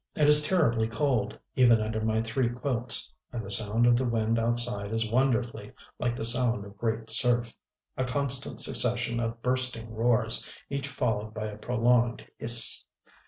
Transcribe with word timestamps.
It 0.15 0.27
is 0.27 0.41
terribly 0.41 0.87
cold, 0.87 1.37
even 1.55 1.79
under 1.79 2.01
my 2.03 2.23
three 2.23 2.49
quilts; 2.49 3.13
and 3.31 3.45
the 3.45 3.51
sound 3.51 3.85
of 3.85 3.95
the 3.95 4.03
wind 4.03 4.39
outside 4.39 4.91
is 4.91 5.07
wonderfully 5.07 5.73
like 5.99 6.15
the 6.15 6.23
sound 6.23 6.65
of 6.65 6.75
great 6.75 7.11
surf, 7.11 7.55
a 7.95 8.03
constant 8.03 8.59
succession 8.59 9.19
of 9.19 9.43
bursting 9.43 9.93
roars, 9.93 10.43
each 10.71 10.87
followed 10.87 11.35
by 11.35 11.45
a 11.45 11.57
prolonged 11.59 12.27
hiss. 12.39 12.83